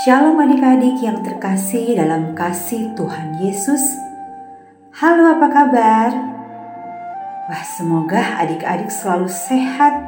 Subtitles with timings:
[0.00, 3.84] Shalom adik-adik yang terkasih dalam kasih Tuhan Yesus.
[4.96, 6.08] Halo apa kabar?
[7.44, 10.00] Wah semoga adik-adik selalu sehat,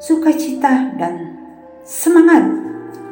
[0.00, 1.28] sukacita dan
[1.84, 2.40] semangat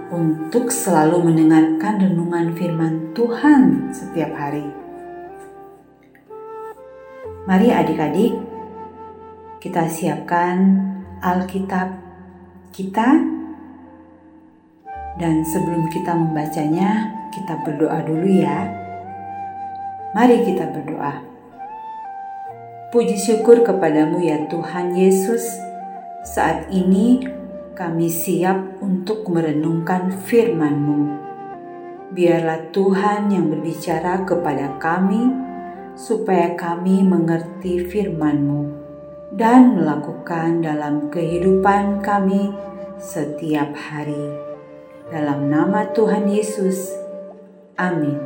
[0.08, 4.64] untuk selalu mendengarkan renungan firman Tuhan setiap hari.
[7.44, 8.40] Mari adik-adik
[9.60, 10.80] kita siapkan
[11.20, 11.92] Alkitab
[12.72, 13.36] kita
[15.18, 18.70] dan sebelum kita membacanya, kita berdoa dulu ya.
[20.14, 21.20] Mari kita berdoa.
[22.88, 25.44] Puji syukur kepadamu ya Tuhan Yesus.
[26.24, 27.20] Saat ini
[27.76, 31.28] kami siap untuk merenungkan firman-Mu.
[32.14, 35.28] Biarlah Tuhan yang berbicara kepada kami,
[35.92, 38.72] supaya kami mengerti firman-Mu
[39.36, 42.48] dan melakukan dalam kehidupan kami
[42.96, 44.47] setiap hari.
[45.08, 46.92] Dalam nama Tuhan Yesus,
[47.80, 48.20] amin.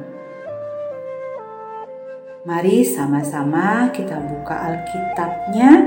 [2.43, 5.79] Mari sama-sama kita buka Alkitabnya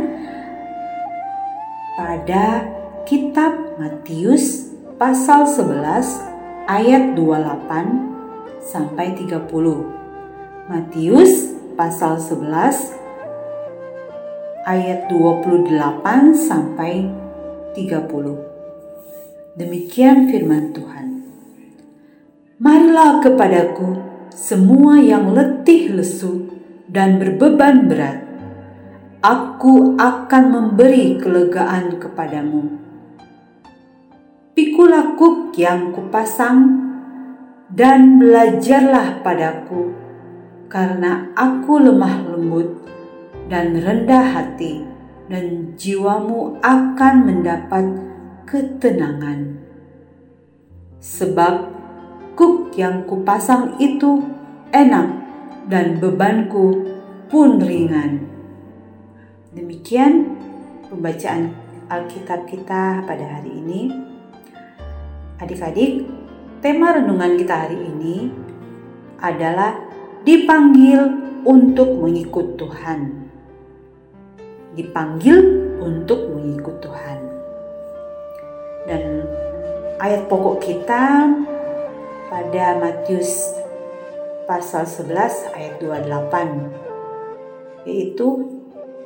[2.00, 2.64] pada
[3.04, 9.52] kitab Matius pasal 11 ayat 28 sampai 30.
[10.72, 12.96] Matius pasal 11
[14.64, 17.12] ayat 28 sampai
[17.76, 18.55] 30.
[19.56, 21.24] Demikian firman Tuhan.
[22.60, 23.96] Marilah kepadaku
[24.28, 26.52] semua yang letih lesu
[26.92, 28.20] dan berbeban berat.
[29.24, 32.68] Aku akan memberi kelegaan kepadamu.
[34.60, 36.76] Pikulah kuk yang kupasang
[37.72, 39.96] dan belajarlah padaku,
[40.68, 42.76] karena aku lemah lembut
[43.48, 44.84] dan rendah hati,
[45.32, 48.15] dan jiwamu akan mendapat
[48.46, 49.60] ketenangan.
[51.02, 51.56] Sebab
[52.34, 54.26] kuk yang kupasang itu
[54.74, 55.08] enak
[55.70, 56.94] dan bebanku
[57.30, 58.26] pun ringan.
[59.54, 60.38] Demikian
[60.90, 61.54] pembacaan
[61.90, 63.82] Alkitab kita pada hari ini.
[65.38, 66.06] Adik-adik,
[66.62, 68.32] tema renungan kita hari ini
[69.22, 69.78] adalah
[70.26, 71.02] dipanggil
[71.46, 73.30] untuk mengikut Tuhan.
[74.74, 75.38] Dipanggil
[75.80, 77.35] untuk mengikut Tuhan.
[78.86, 79.26] Dan
[79.98, 81.34] ayat pokok kita
[82.30, 83.58] pada Matius
[84.46, 88.56] pasal 11 ayat 28 yaitu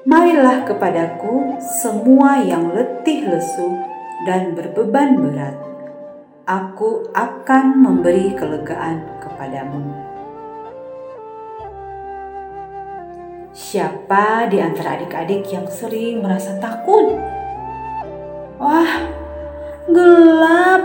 [0.07, 3.75] Marilah kepadaku semua yang letih lesu
[4.23, 5.59] dan berbeban berat
[6.47, 10.07] aku akan memberi kelegaan kepadamu
[13.59, 17.19] Siapa di antara adik-adik yang sering merasa takut?
[18.55, 19.18] Wah,
[19.93, 20.81] gelap,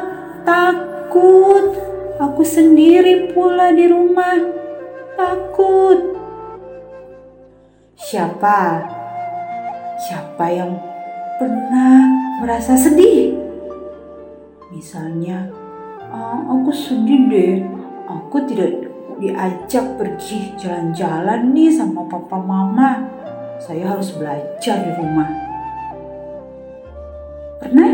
[0.46, 1.76] takut.
[2.20, 4.38] Aku sendiri pula di rumah,
[5.18, 6.14] takut.
[7.98, 8.84] Siapa?
[9.98, 10.78] Siapa yang
[11.40, 12.04] pernah
[12.42, 13.34] merasa sedih?
[14.74, 15.46] Misalnya,
[16.10, 17.54] oh, aku sedih deh,
[18.10, 18.90] aku tidak
[19.22, 23.06] diajak pergi jalan-jalan nih sama papa mama.
[23.62, 25.30] Saya harus belajar di rumah.
[27.62, 27.93] Pernah?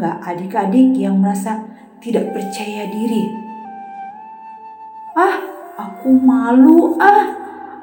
[0.00, 1.60] Nggak adik-adik yang merasa
[2.00, 3.28] tidak percaya diri?
[5.12, 5.36] Ah,
[5.76, 7.28] aku malu ah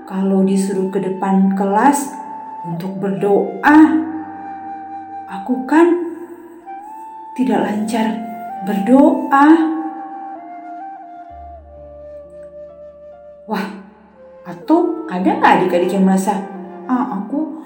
[0.09, 2.09] kalau disuruh ke depan kelas
[2.66, 3.77] untuk berdoa.
[5.29, 5.94] Aku kan
[7.38, 8.17] tidak lancar
[8.66, 9.47] berdoa.
[13.45, 13.67] Wah,
[14.41, 16.41] atau ada nggak adik-adik yang merasa,
[16.89, 17.61] ah aku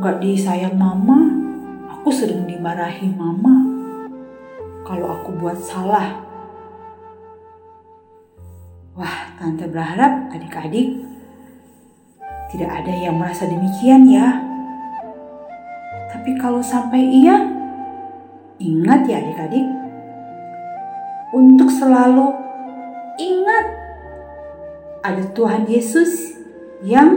[0.00, 1.44] nggak disayang mama,
[2.00, 3.73] Aku sering dimarahi mama
[4.84, 6.20] kalau aku buat salah.
[8.94, 11.02] Wah, tante berharap adik-adik
[12.54, 14.38] tidak ada yang merasa demikian ya.
[16.14, 17.42] Tapi kalau sampai iya,
[18.62, 19.66] ingat ya adik-adik,
[21.34, 22.30] untuk selalu
[23.18, 23.66] ingat
[25.02, 26.38] ada Tuhan Yesus
[26.86, 27.10] yang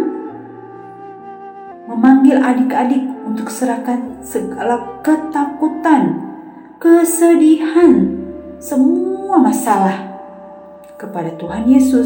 [1.87, 6.26] memanggil adik-adik untuk serahkan segala ketakutan,
[6.77, 8.05] kesedihan,
[8.61, 9.97] semua masalah
[10.97, 12.05] kepada Tuhan Yesus.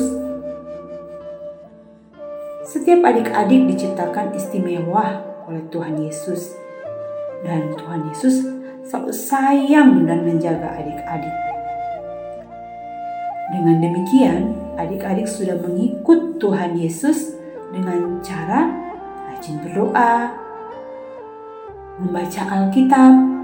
[2.64, 6.56] Setiap adik-adik diciptakan istimewa oleh Tuhan Yesus,
[7.44, 8.48] dan Tuhan Yesus
[8.88, 11.36] selalu sayang dan menjaga adik-adik.
[13.52, 17.36] Dengan demikian, adik-adik sudah mengikut Tuhan Yesus
[17.76, 18.72] dengan cara
[19.28, 20.32] rajin berdoa,
[22.00, 23.41] membaca Alkitab,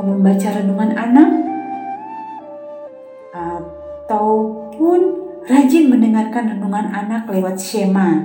[0.00, 1.28] atau membaca renungan anak,
[3.36, 5.00] ataupun
[5.44, 8.24] rajin mendengarkan renungan anak lewat Shema.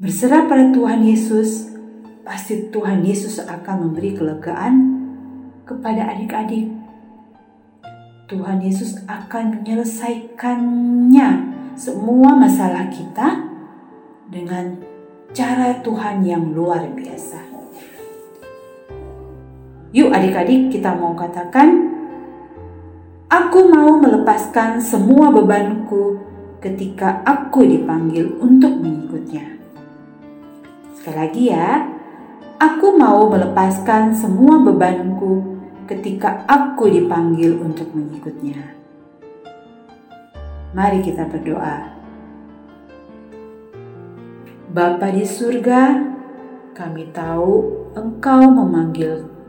[0.00, 1.76] Berserah pada Tuhan Yesus,
[2.24, 5.04] pasti Tuhan Yesus akan memberi kelegaan
[5.68, 6.72] kepada adik-adik.
[8.32, 11.28] Tuhan Yesus akan menyelesaikannya
[11.76, 13.44] semua masalah kita
[14.32, 14.80] dengan
[15.36, 17.61] cara Tuhan yang luar biasa.
[19.92, 21.92] Yuk adik-adik kita mau katakan,
[23.28, 26.20] Aku mau melepaskan semua bebanku
[26.60, 29.56] ketika aku dipanggil untuk mengikutnya.
[30.96, 31.84] Sekali lagi ya,
[32.56, 38.76] aku mau melepaskan semua bebanku ketika aku dipanggil untuk mengikutnya.
[40.72, 41.92] Mari kita berdoa.
[44.72, 46.00] Bapa di surga,
[46.72, 47.52] kami tahu
[47.92, 49.41] Engkau memanggil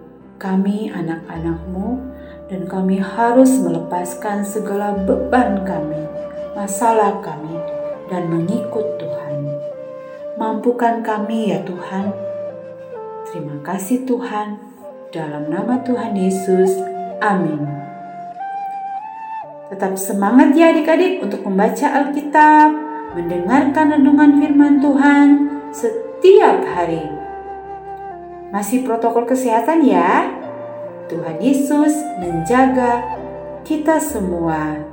[0.43, 2.03] kami anak-anakmu
[2.51, 6.03] dan kami harus melepaskan segala beban kami,
[6.51, 7.55] masalah kami,
[8.11, 9.39] dan mengikut Tuhan.
[10.35, 12.11] Mampukan kami ya Tuhan.
[13.31, 14.59] Terima kasih Tuhan.
[15.15, 16.75] Dalam nama Tuhan Yesus.
[17.23, 17.63] Amin.
[19.71, 22.69] Tetap semangat ya adik-adik untuk membaca Alkitab
[23.15, 25.27] mendengarkan renungan firman Tuhan
[25.71, 27.22] setiap hari.
[28.53, 30.29] Masih protokol kesehatan ya.
[31.09, 33.01] Tuhan Yesus menjaga
[33.65, 34.92] kita semua.